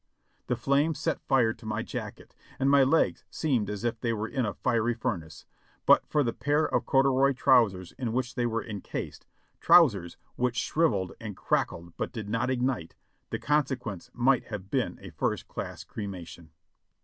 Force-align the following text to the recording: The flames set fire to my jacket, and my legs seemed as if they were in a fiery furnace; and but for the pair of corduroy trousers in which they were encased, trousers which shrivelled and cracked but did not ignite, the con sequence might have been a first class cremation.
The 0.47 0.55
flames 0.55 0.97
set 0.97 1.21
fire 1.27 1.53
to 1.53 1.65
my 1.67 1.83
jacket, 1.83 2.33
and 2.57 2.71
my 2.71 2.81
legs 2.81 3.23
seemed 3.29 3.69
as 3.69 3.83
if 3.83 4.01
they 4.01 4.13
were 4.13 4.27
in 4.27 4.47
a 4.47 4.55
fiery 4.55 4.95
furnace; 4.95 5.43
and 5.47 5.85
but 5.85 6.07
for 6.07 6.23
the 6.23 6.33
pair 6.33 6.65
of 6.65 6.87
corduroy 6.87 7.33
trousers 7.33 7.91
in 7.99 8.11
which 8.11 8.33
they 8.33 8.47
were 8.47 8.65
encased, 8.65 9.27
trousers 9.59 10.17
which 10.37 10.57
shrivelled 10.57 11.11
and 11.19 11.37
cracked 11.37 11.71
but 11.97 12.11
did 12.11 12.29
not 12.29 12.49
ignite, 12.49 12.95
the 13.29 13.37
con 13.37 13.67
sequence 13.67 14.09
might 14.15 14.45
have 14.45 14.71
been 14.71 14.97
a 15.03 15.11
first 15.11 15.47
class 15.47 15.83
cremation. 15.83 16.49